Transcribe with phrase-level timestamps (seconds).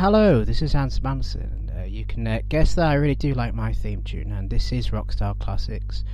[0.00, 3.52] Hello, this is Hans Manson, uh, you can uh, guess that I really do like
[3.52, 6.04] my theme tune, and this is Rockstar Classics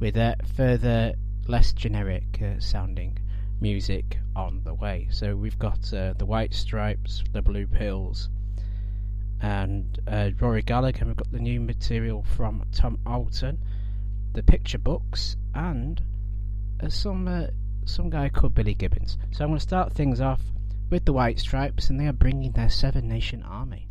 [0.00, 1.14] with uh, further,
[1.46, 3.16] less generic uh, sounding
[3.60, 5.06] music on the way.
[5.12, 8.30] So we've got uh, the White Stripes, the Blue Pills,
[9.40, 13.60] and uh, Rory Gallagher, and we've got the new material from Tom Auton,
[14.32, 16.02] the Picturebooks, and
[16.88, 17.48] some
[17.84, 19.16] some guy called Billy Gibbons.
[19.30, 20.42] So I'm going to start things off
[20.90, 23.88] with the White Stripes, and they are bringing their Seven Nation Army.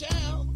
[0.00, 0.53] downtown.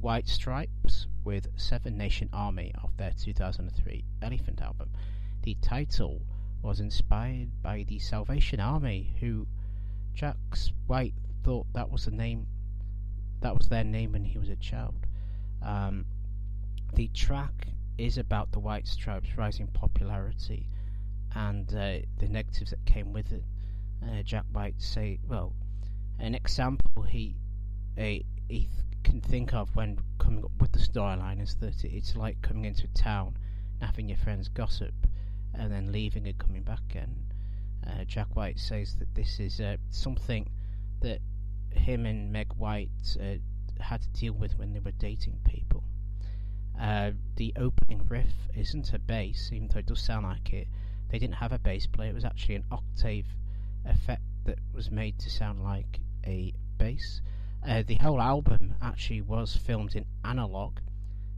[0.00, 4.88] White Stripes with Seven Nation Army off their 2003 Elephant album.
[5.42, 6.22] The title
[6.62, 9.46] was inspired by the Salvation Army, who
[10.14, 10.36] Jack
[10.86, 12.46] White thought that was the name,
[13.40, 15.06] that was their name when he was a child.
[15.62, 16.06] Um,
[16.94, 17.68] the track
[17.98, 20.66] is about the White Stripes' rising popularity
[21.34, 23.44] and uh, the negatives that came with it.
[24.02, 25.52] Uh, Jack White say, well,
[26.18, 27.36] an example he
[27.98, 28.68] uh, he
[29.02, 32.84] can think of when coming up with the storyline is that it's like coming into
[32.84, 33.36] a town
[33.74, 34.94] and having your friends gossip
[35.54, 37.14] and then leaving and coming back again.
[37.86, 40.48] Uh, Jack White says that this is uh, something
[41.00, 41.20] that
[41.70, 43.36] him and Meg White uh,
[43.82, 45.82] had to deal with when they were dating people.
[46.78, 50.68] Uh, the opening riff isn't a bass, even though it does sound like it.
[51.08, 53.26] They didn't have a bass player, it was actually an octave
[53.84, 57.20] effect that was made to sound like a bass.
[57.66, 60.78] Uh, the whole album actually was filmed in analog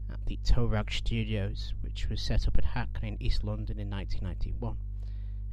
[0.09, 3.89] at the Toe Rag Studios, which was set up at Hackney in East London in
[3.89, 4.77] 1991,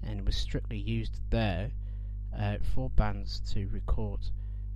[0.05, 1.73] and was strictly used there
[2.39, 4.21] uh, for bands to record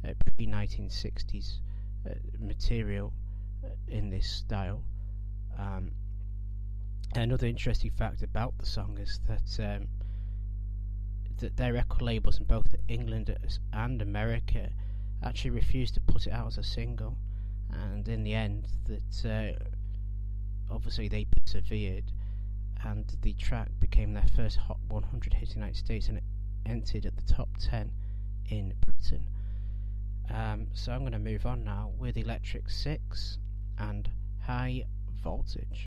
[0.05, 1.59] uh, pre 1960s
[2.11, 3.13] uh, material
[3.65, 4.83] uh, in this style.
[5.57, 5.93] Um,
[7.15, 9.87] another interesting fact about the song is that um,
[11.39, 13.37] that their record labels in both England
[13.73, 14.71] and America
[15.25, 17.17] actually refused to put it out as a single,
[17.71, 22.13] and in the end, that uh, obviously they persevered,
[22.85, 26.25] and the track became their first Hot 100 hit in the United States, and it
[26.67, 27.91] entered at the top 10
[28.51, 29.27] in Britain.
[30.31, 33.39] Um, so I'm going to move on now with Electric Six
[33.79, 34.11] and
[34.47, 34.85] High
[35.23, 35.87] Voltage.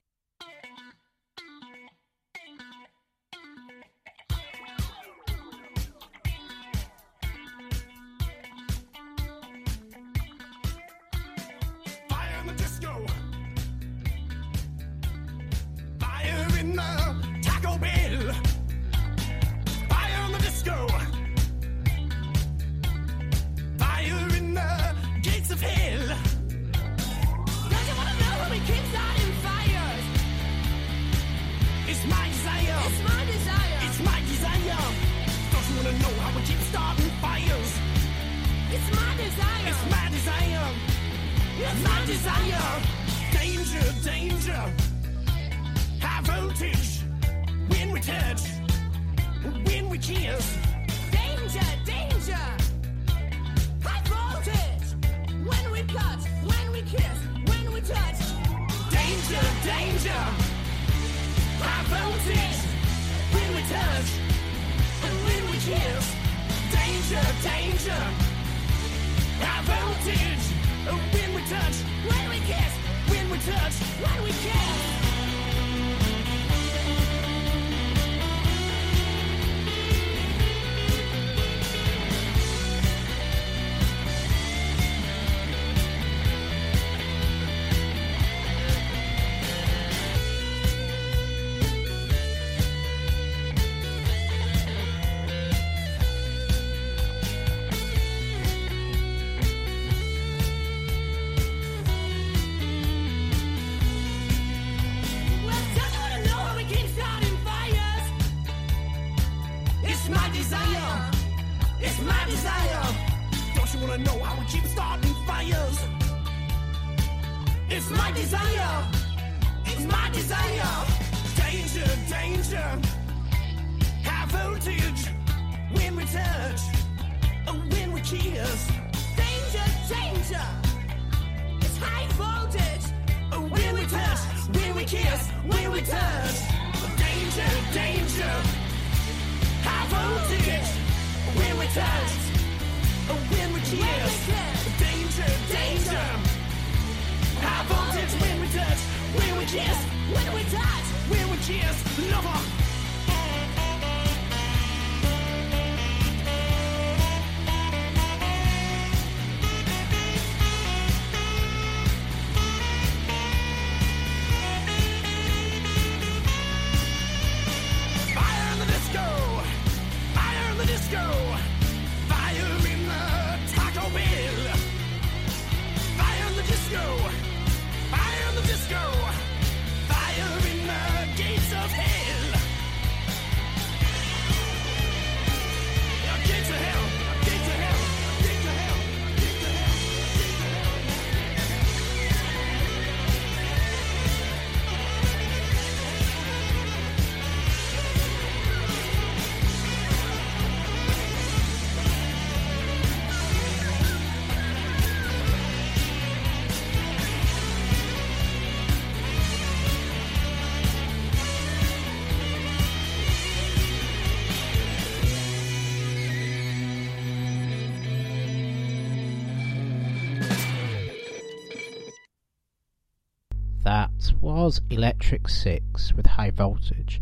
[224.47, 227.01] Was Electric Six with High Voltage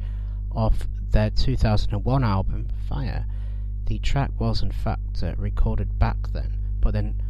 [0.52, 3.28] off their 2001 album Fire.
[3.86, 7.22] The track was in fact uh, recorded back then, but then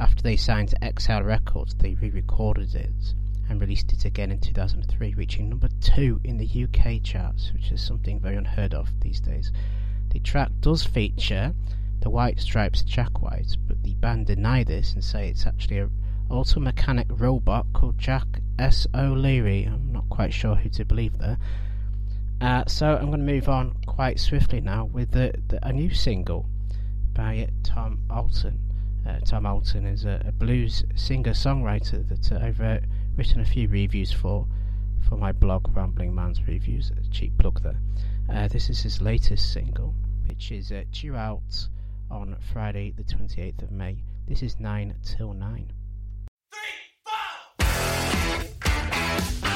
[0.00, 3.14] after they signed to XL Records, they re recorded it
[3.48, 7.80] and released it again in 2003, reaching number two in the UK charts, which is
[7.80, 9.52] something very unheard of these days.
[10.08, 11.54] The track does feature
[12.00, 15.88] the White Stripes Jack White, but the band deny this and say it's actually a
[16.28, 18.26] auto mechanic robot called Jack
[18.60, 18.86] S.
[18.94, 19.64] O'Leary.
[19.64, 21.38] I'm not quite sure who to believe there.
[22.40, 25.92] Uh, so I'm going to move on quite swiftly now with the, the, a new
[25.92, 26.46] single
[27.14, 28.60] by Tom Auton.
[29.06, 32.78] Uh, Tom Auton is a, a blues singer-songwriter that uh, I've uh,
[33.16, 34.46] written a few reviews for
[35.08, 36.90] for my blog Rambling Man's Reviews.
[36.90, 37.80] A cheap plug there.
[38.28, 39.94] Uh, this is his latest single,
[40.26, 41.68] which is uh, due out
[42.10, 44.02] on Friday, the 28th of May.
[44.28, 45.72] This is 9 till 9.
[47.62, 48.49] If
[49.20, 49.49] yeah.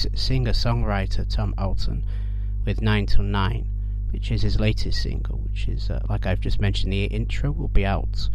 [0.00, 2.06] Blues singer songwriter Tom Auton
[2.64, 3.68] with 9 till 9,
[4.12, 7.68] which is his latest single, which is, uh, like I've just mentioned, the intro will
[7.68, 8.30] be out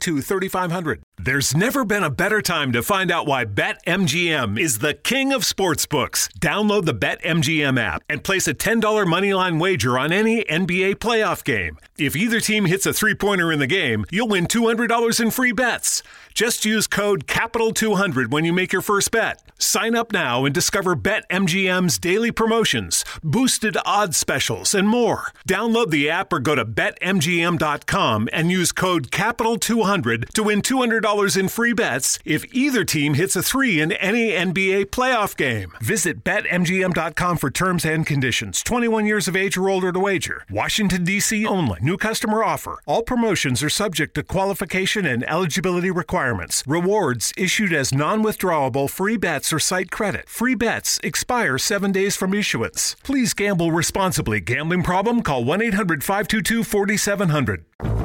[0.01, 1.03] 3500.
[1.17, 5.43] There's never been a better time to find out why BetMGM is the king of
[5.43, 6.27] sportsbooks.
[6.39, 11.77] Download the BetMGM app and place a $10 moneyline wager on any NBA playoff game.
[12.01, 16.01] If either team hits a three-pointer in the game, you'll win $200 in free bets.
[16.33, 19.41] Just use code CAPITAL200 when you make your first bet.
[19.59, 25.31] Sign up now and discover BetMGM's daily promotions, boosted odds specials, and more.
[25.47, 31.47] Download the app or go to BetMGM.com and use code CAPITAL200 to win $200 in
[31.49, 35.73] free bets if either team hits a three in any NBA playoff game.
[35.81, 38.63] Visit BetMGM.com for terms and conditions.
[38.63, 40.45] 21 years of age or older to wager.
[40.49, 41.45] Washington, D.C.
[41.45, 41.79] only.
[41.81, 42.79] New customer offer.
[42.85, 46.63] All promotions are subject to qualification and eligibility requirements.
[46.67, 50.27] Rewards issued as non withdrawable free bets or site credit.
[50.29, 52.95] Free bets expire seven days from issuance.
[53.03, 54.39] Please gamble responsibly.
[54.39, 55.21] Gambling problem?
[55.21, 58.00] Call 1 800 522 4700.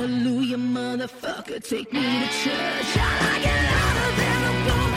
[0.00, 2.96] Hallelujah, motherfucker, take me to church.
[2.96, 4.89] I like it louder than a woman.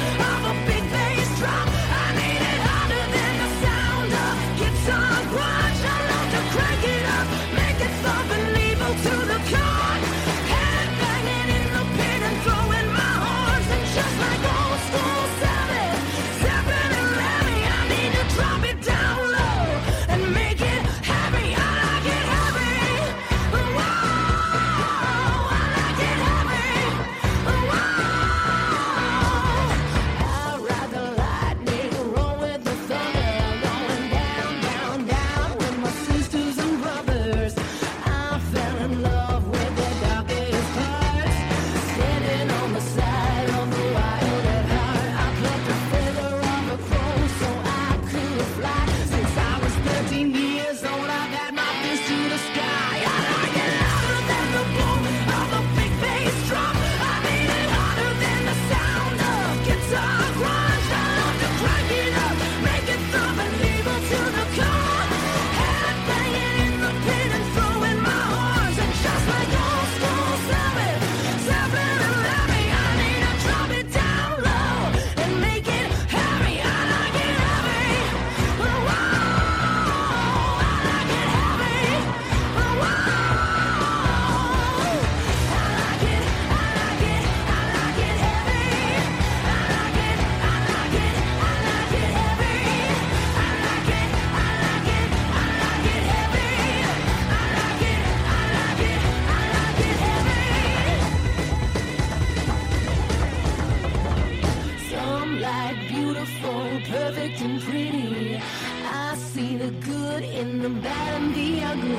[107.24, 108.42] perfect and pretty.
[108.86, 111.98] I see the good in the bad and the ugly.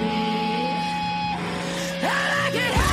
[2.02, 2.83] I like it.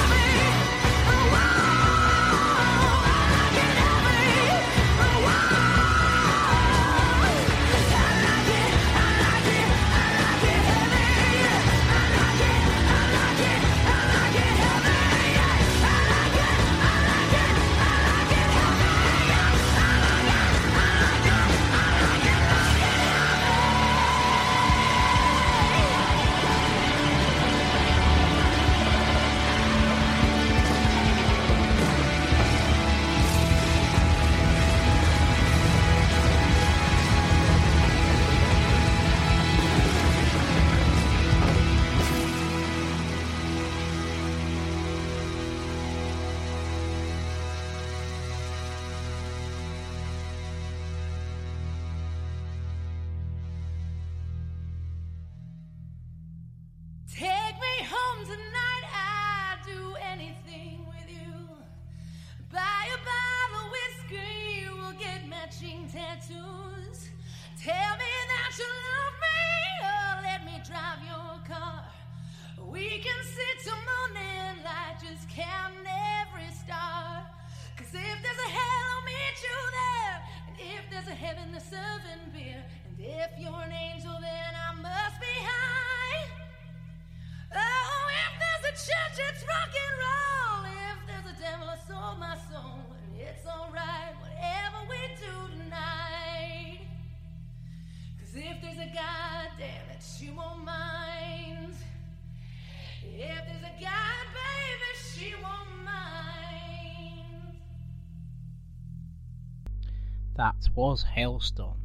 [110.36, 111.76] That was Halestorm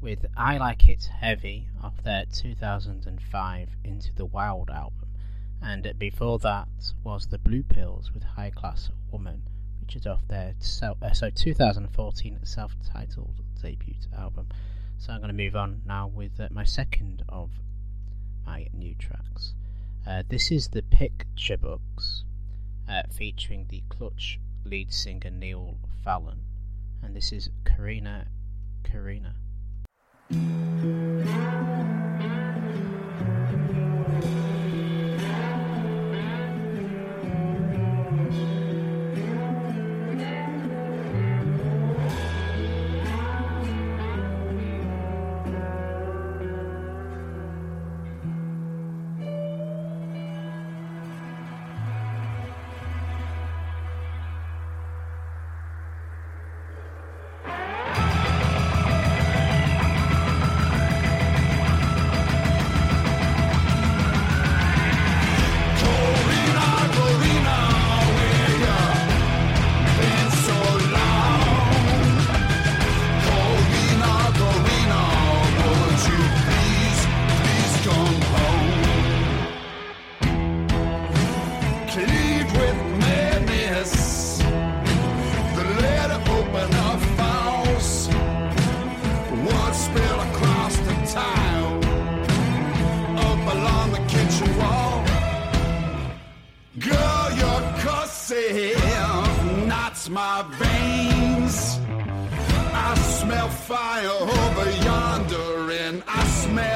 [0.00, 5.08] with I Like It Heavy off their 2005 Into the Wild album,
[5.62, 9.44] and before that was The Blue Pills with High Class Woman,
[9.80, 14.48] which is off their so, uh, so 2014 self titled debut album.
[14.98, 17.50] So I'm going to move on now with uh, my second of
[18.44, 19.54] my new tracks.
[20.04, 22.24] Uh, this is The Picturebooks
[22.88, 26.40] uh, featuring the clutch lead singer Neil Fallon
[27.04, 28.26] and this is Corina
[28.82, 29.34] Corina.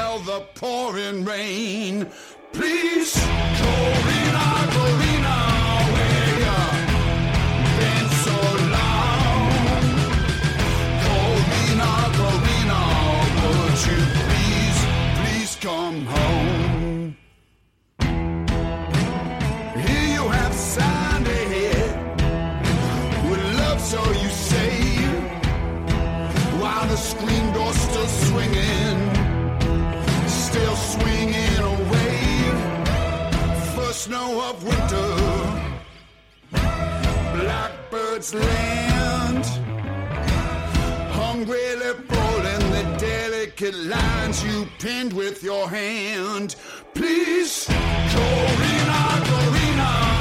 [0.09, 2.09] Smell the pouring rain.
[2.51, 5.48] Please, Corina, Corina,
[34.49, 35.09] of winter,
[37.37, 39.45] blackbirds land,
[41.11, 46.55] hungrily folding the delicate lines you pinned with your hand.
[46.95, 50.18] Please, Corina, Corina,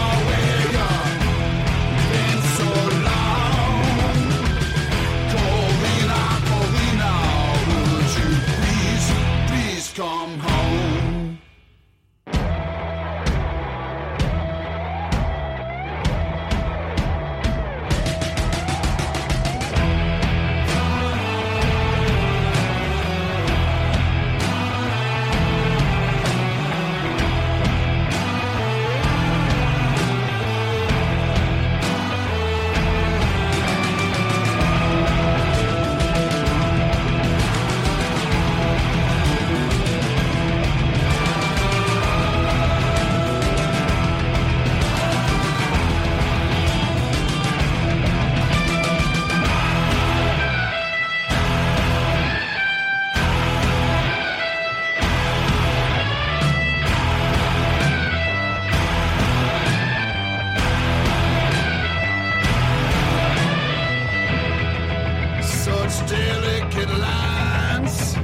[66.09, 68.17] delicate lines.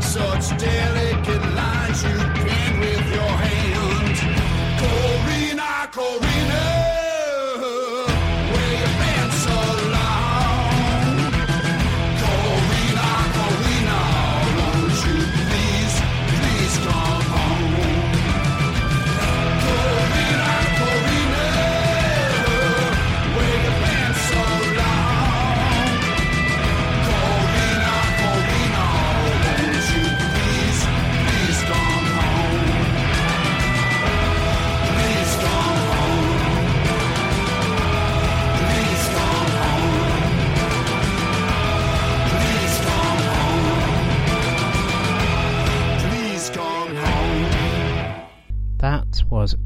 [0.00, 4.16] Such delicate lines you pin with your hand.
[4.80, 6.31] Corina, Corina,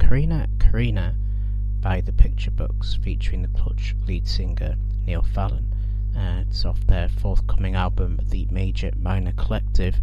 [0.06, 1.16] Corina Corina
[1.80, 5.74] by the Picturebooks featuring the Clutch lead singer Neil Fallon.
[6.16, 9.96] Uh, it's off their forthcoming album, The Major Minor Collective,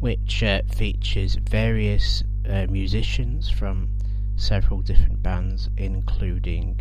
[0.00, 3.90] which uh, features various uh, musicians from
[4.36, 6.80] several different bands, including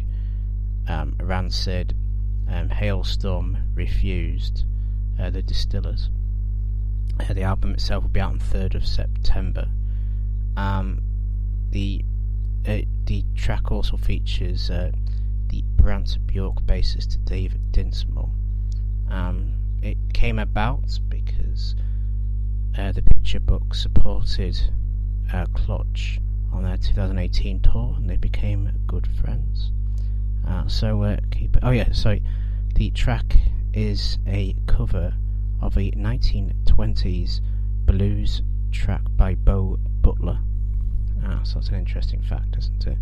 [0.88, 1.94] um, Rancid,
[2.48, 4.64] um, Halestorm, Refused,
[5.20, 6.10] uh, The Distillers.
[7.20, 9.68] Uh, the album itself will be out on 3rd of September.
[10.56, 11.02] Um,
[11.72, 12.06] the
[12.68, 14.92] uh, the track also features uh,
[15.50, 18.32] the Brant Bjork bassist David Dinsmore.
[19.10, 21.76] Um, it came about because
[22.78, 24.60] uh, the picture book supported
[25.32, 26.20] uh, Clutch
[26.52, 29.72] on their 2018 tour, and they became good friends.
[30.48, 31.58] Uh, so uh, keep.
[31.62, 32.24] Oh yeah, sorry.
[32.76, 33.38] The track
[33.74, 35.14] is a cover
[35.62, 37.42] of a 1920s
[37.86, 39.80] blues track by Bo.
[41.46, 42.98] So that's an interesting fact, isn't it?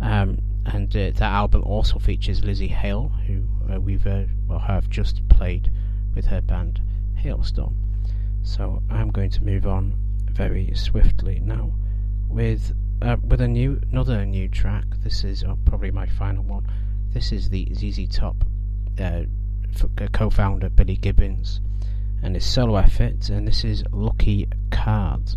[0.00, 3.42] Um, and uh, that album also features Lzzy Hale, who
[3.72, 5.70] uh, we've uh, well have just played
[6.14, 6.80] with her band
[7.22, 7.74] Halestorm.
[8.42, 9.94] So I'm going to move on
[10.30, 11.72] very swiftly now
[12.28, 14.84] with uh, with a new another new track.
[15.02, 16.66] This is uh, probably my final one.
[17.12, 18.44] This is the ZZ Top
[18.98, 19.22] uh,
[20.12, 21.60] co-founder Billy Gibbons
[22.22, 25.36] and his solo effort, and this is Lucky Card.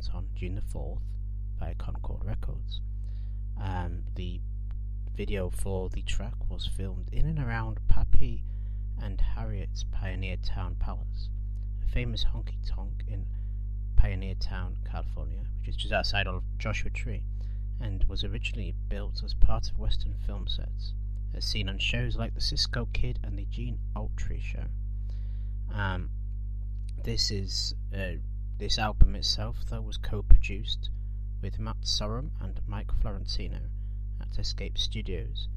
[0.00, 1.02] Out on June the 4th
[1.58, 2.80] by Concord Records.
[3.60, 4.40] Um, the
[5.14, 8.42] video for the track was filmed in and around Pappy
[8.98, 11.28] and Harriet's Pioneertown Palace,
[11.82, 13.26] a famous honky tonk in
[13.96, 17.24] Pioneertown, California, which is just outside of Joshua Tree,
[17.78, 20.94] and was originally built as part of Western film sets,
[21.34, 24.64] as seen on shows like The Cisco Kid and The Gene Autry Show.
[25.70, 26.08] Um,
[27.04, 28.16] this is uh,
[28.60, 30.90] this album itself, though, was co-produced
[31.40, 33.60] with Matt Sorum and Mike Fiorentino
[34.20, 35.48] at Escape Studios,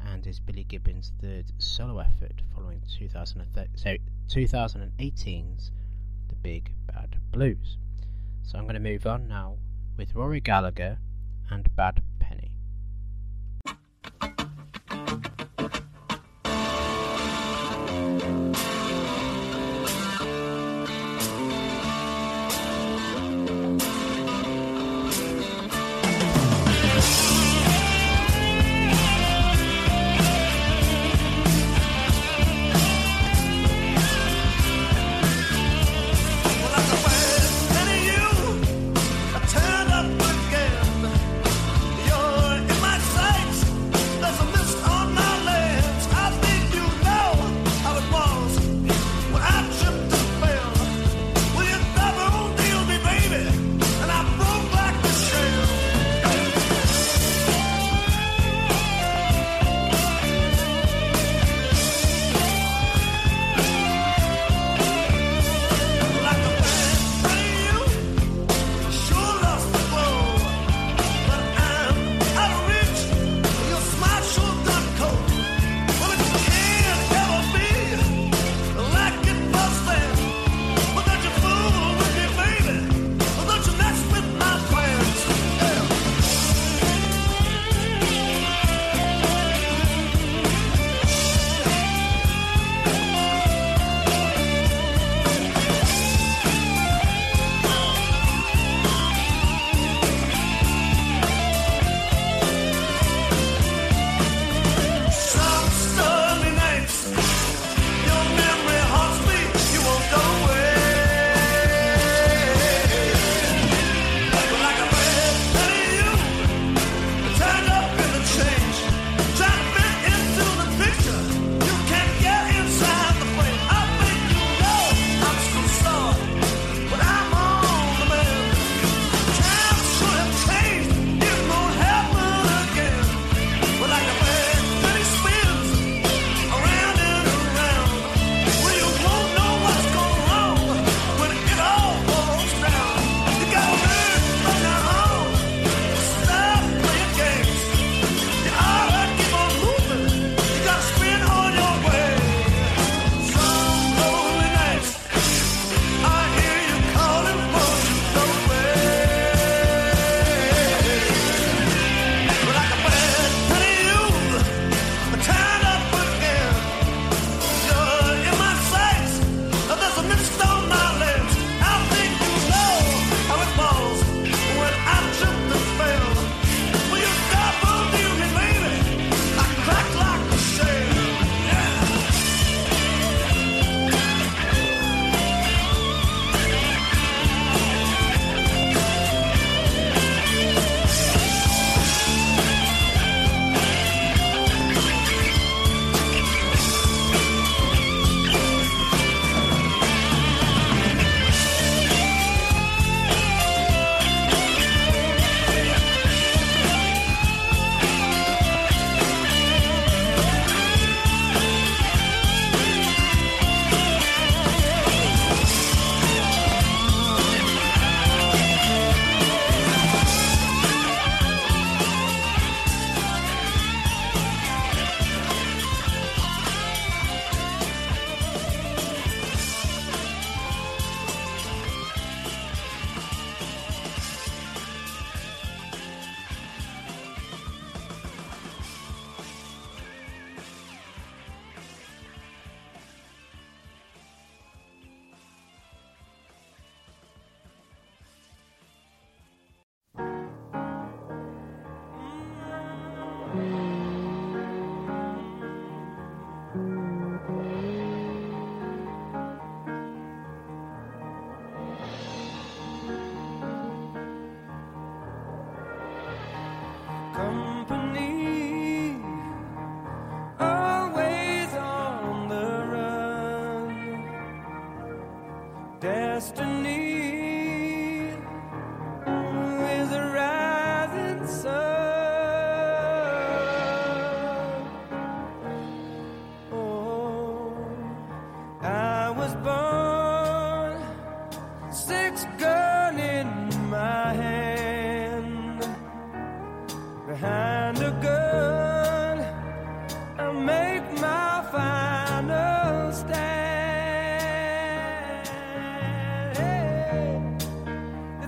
[0.00, 5.72] and is Billy Gibbons' third solo effort following 2018's
[6.28, 7.78] The Big Bad Blues.
[8.44, 9.56] So I'm going to move on now
[9.96, 10.98] with Rory Gallagher
[11.50, 12.00] and Bad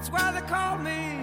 [0.05, 1.14] That's why they call me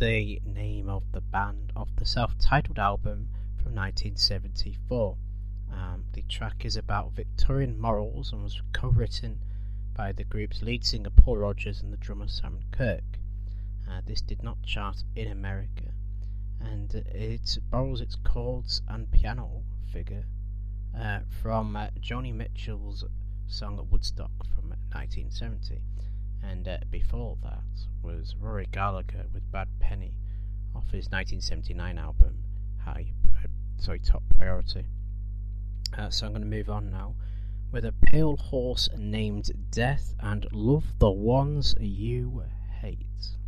[0.00, 3.28] the name of the band of the self titled album
[3.58, 5.14] from 1974.
[5.70, 9.42] Um, the track is about Victorian morals and was co written
[9.94, 13.18] by the group's lead singer Paul Rodgers and the drummer Simon Kirke.
[13.86, 15.92] Uh, this did not chart in America
[16.58, 20.24] and it borrows its chords and piano figure
[20.98, 23.04] uh, from uh, Joni Mitchell's
[23.48, 25.82] song at Woodstock from 1970,
[26.42, 27.64] and uh, before that
[28.02, 30.14] was Rory Gallagher with Bad Penny
[30.74, 32.44] off his 1979 album
[32.84, 33.46] High, uh,
[33.78, 34.86] sorry, Top Priority.
[35.96, 37.14] Uh, so I'm going to move on now
[37.72, 42.44] with a pale horse named Death and Love the Ones You
[42.80, 43.39] hate.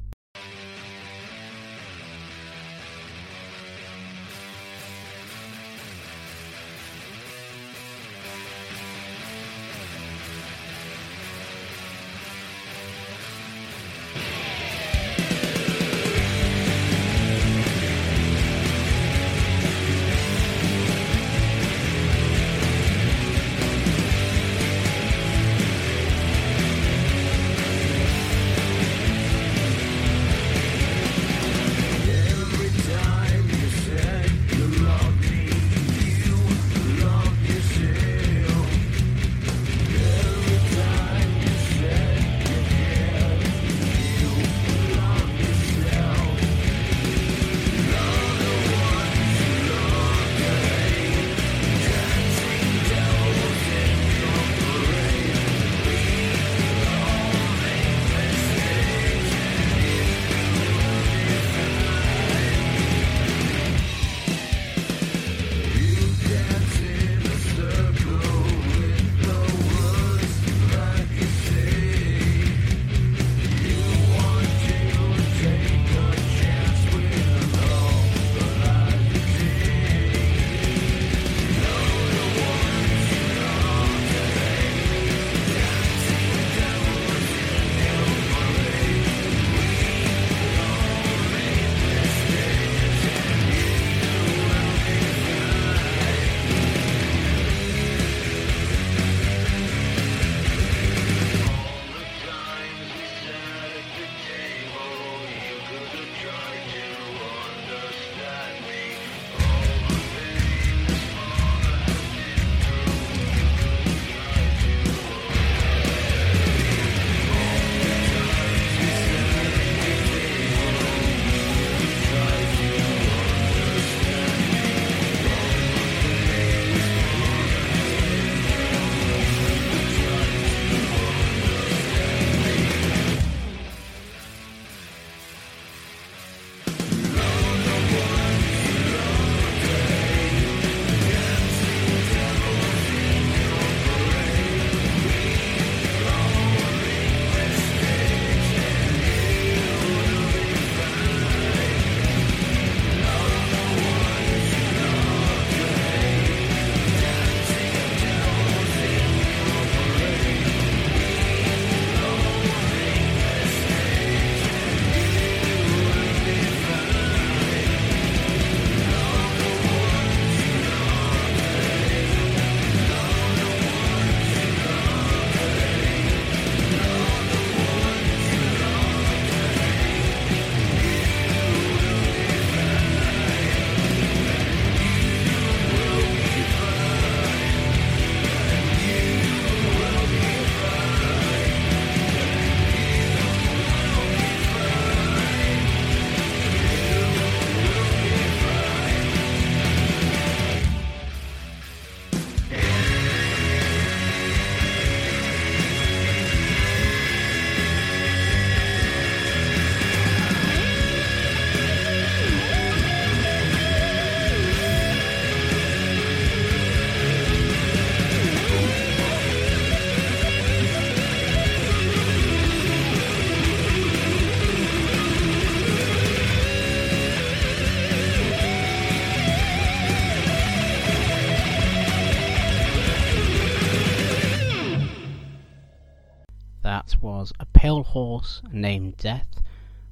[237.92, 239.42] Horse named Death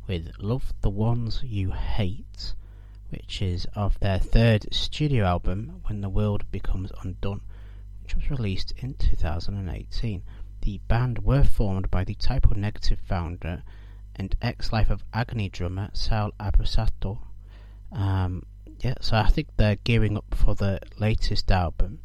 [0.06, 2.54] with Love the Ones You Hate,
[3.10, 7.42] which is of their third studio album, When the World Becomes Undone,
[8.02, 10.22] which was released in 2018.
[10.62, 13.64] The band were formed by the Type O Negative founder
[14.16, 17.18] and ex Life of Agony drummer Sal Abruscato.
[17.92, 18.46] Um,
[18.78, 21.98] yeah, so I think they're gearing up for the latest album,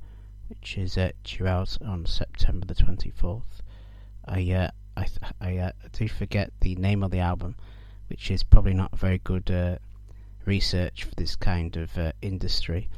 [0.49, 3.61] which is uh, due out on September the 24th.
[4.25, 5.07] I uh, I
[5.41, 7.55] I uh, do forget the name of the album,
[8.07, 9.77] which is probably not very good uh,
[10.45, 12.89] research for this kind of uh, industry.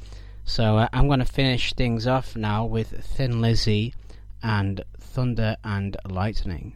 [0.46, 3.94] So uh, I'm going to finish things off now with Thin Lizzy
[4.42, 6.76] and Thunder and Lightning.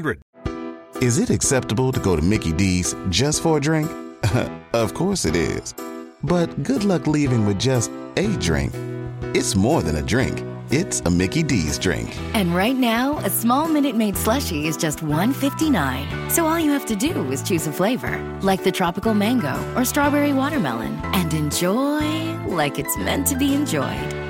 [0.00, 1.02] 888 532 3500.
[1.02, 3.90] Is it acceptable to go to Mickey D's just for a drink?
[4.72, 5.74] of course it is.
[6.22, 8.72] But good luck leaving with just a drink.
[9.34, 10.44] It's more than a drink.
[10.70, 12.16] It's a Mickey D's drink.
[12.34, 16.30] And right now, a small Minute Maid slushie is just $1.59.
[16.30, 19.84] So all you have to do is choose a flavor, like the tropical mango or
[19.84, 24.29] strawberry watermelon, and enjoy like it's meant to be enjoyed.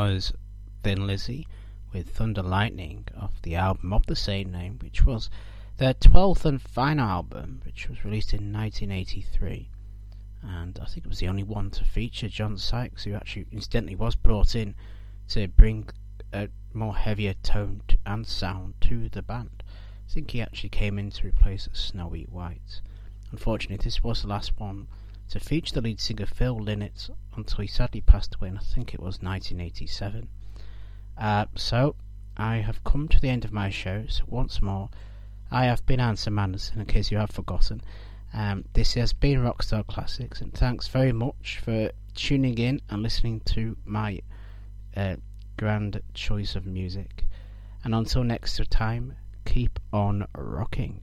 [0.00, 0.32] Was
[0.82, 1.46] Thin Lizzy
[1.92, 5.28] with Thunder Lightning off the album of the same name, which was
[5.76, 9.68] their 12th and final album, which was released in 1983.
[10.42, 13.94] And I think it was the only one to feature John Sykes, who actually incidentally
[13.94, 14.74] was brought in
[15.28, 15.90] to bring
[16.32, 19.62] a more heavier tone and sound to the band.
[20.08, 22.80] I think he actually came in to replace Snowy White.
[23.32, 24.88] Unfortunately, this was the last one
[25.30, 28.92] to feature the lead singer Phil Lynott until he sadly passed away in I think
[28.94, 30.28] it was 1987.
[31.16, 31.94] Uh, so,
[32.36, 34.90] I have come to the end of my show, so once more,
[35.50, 37.82] I have been Anson Manderson, in case you have forgotten.
[38.32, 43.40] Um, this has been Rockstar Classics, and thanks very much for tuning in and listening
[43.46, 44.20] to my
[44.96, 45.16] uh,
[45.56, 47.26] grand choice of music.
[47.84, 51.02] And until next time, keep on rocking.